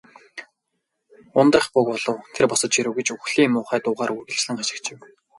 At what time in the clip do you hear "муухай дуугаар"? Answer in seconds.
3.53-4.11